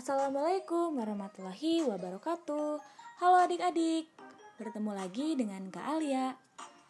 [0.00, 2.80] Assalamualaikum warahmatullahi wabarakatuh.
[3.20, 4.08] Halo adik-adik
[4.56, 6.32] Bertemu lagi dengan Kak Alia.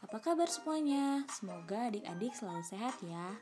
[0.07, 1.27] Apa kabar semuanya?
[1.27, 3.35] Semoga adik-adik selalu sehat ya.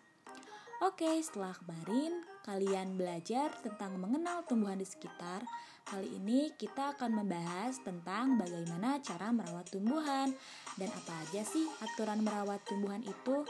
[0.81, 5.45] Oke, setelah kemarin kalian belajar tentang mengenal tumbuhan di sekitar
[5.85, 10.33] Kali ini kita akan membahas tentang bagaimana cara merawat tumbuhan
[10.81, 13.45] Dan apa aja sih aturan merawat tumbuhan itu.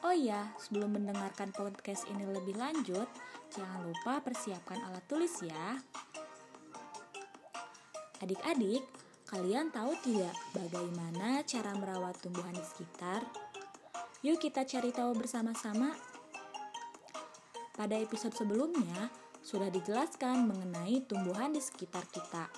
[0.00, 3.10] Oh iya, sebelum mendengarkan podcast ini lebih lanjut,
[3.54, 5.78] jangan lupa persiapkan alat tulis ya.
[8.24, 8.82] Adik-adik,
[9.28, 13.20] kalian tahu tidak bagaimana cara merawat tumbuhan di sekitar?
[14.24, 15.92] Yuk kita cari tahu bersama-sama.
[17.76, 19.12] Pada episode sebelumnya,
[19.44, 22.50] sudah dijelaskan mengenai tumbuhan di sekitar kita.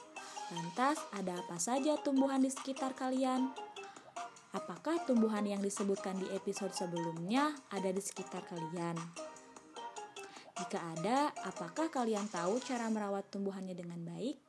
[0.55, 3.53] Lantas, ada apa saja tumbuhan di sekitar kalian?
[4.57, 9.28] Apakah tumbuhan yang disebutkan di episode sebelumnya ada di sekitar kalian?
[10.59, 14.43] Jika ada, apakah kalian tahu cara merawat tumbuhannya dengan baik?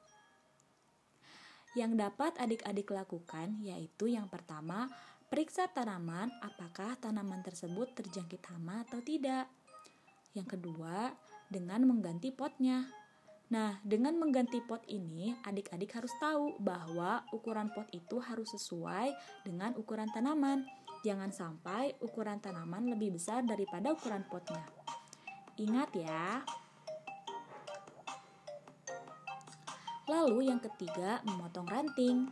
[1.77, 4.89] Yang dapat adik-adik lakukan yaitu yang pertama,
[5.29, 9.45] periksa tanaman apakah tanaman tersebut terjangkit hama atau tidak.
[10.33, 11.13] Yang kedua,
[11.45, 12.89] dengan mengganti potnya.
[13.49, 19.13] Nah, dengan mengganti pot ini, adik-adik harus tahu bahwa ukuran pot itu harus sesuai
[19.45, 20.65] dengan ukuran tanaman.
[21.01, 24.78] Jangan sampai ukuran tanaman lebih besar daripada ukuran potnya.
[25.59, 26.39] Ingat ya.
[30.07, 32.31] Lalu yang ketiga, memotong ranting.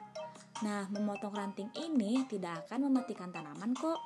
[0.63, 3.99] Nah, memotong ranting ini tidak akan mematikan tanaman kok.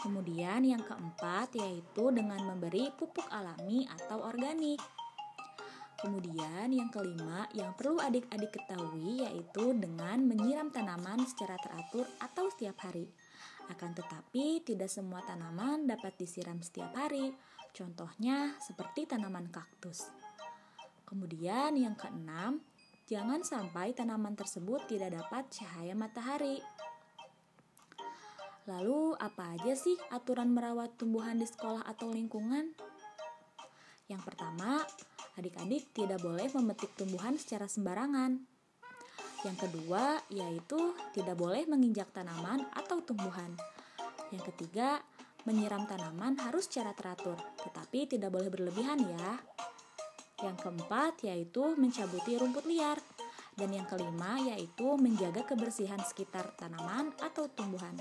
[0.00, 4.80] Kemudian yang keempat yaitu dengan memberi pupuk alami atau organik.
[6.00, 12.80] Kemudian yang kelima yang perlu adik-adik ketahui yaitu dengan menyiram tanaman secara teratur atau setiap
[12.88, 13.04] hari.
[13.68, 17.36] Akan tetapi tidak semua tanaman dapat disiram setiap hari.
[17.76, 20.08] Contohnya seperti tanaman kaktus.
[21.04, 22.64] Kemudian yang keenam,
[23.04, 26.64] jangan sampai tanaman tersebut tidak dapat cahaya matahari.
[28.64, 32.72] Lalu apa aja sih aturan merawat tumbuhan di sekolah atau lingkungan?
[34.10, 34.82] Yang pertama,
[35.38, 38.40] adik-adik tidak boleh memetik tumbuhan secara sembarangan.
[39.40, 43.56] Yang kedua, yaitu tidak boleh menginjak tanaman atau tumbuhan.
[44.28, 45.00] Yang ketiga,
[45.48, 49.40] menyiram tanaman harus secara teratur, tetapi tidak boleh berlebihan ya.
[50.44, 53.00] Yang keempat, yaitu mencabuti rumput liar.
[53.56, 57.96] Dan yang kelima, yaitu menjaga kebersihan sekitar tanaman atau tumbuhan.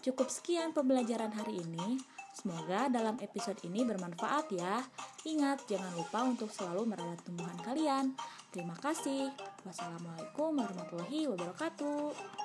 [0.00, 2.00] Cukup sekian pembelajaran hari ini.
[2.40, 4.80] Semoga dalam episode ini bermanfaat ya.
[5.28, 8.16] Ingat, jangan lupa untuk selalu merawat tumbuhan kalian.
[8.48, 9.28] Terima kasih.
[9.68, 12.39] Wassalamualaikum warahmatullahi wabarakatuh.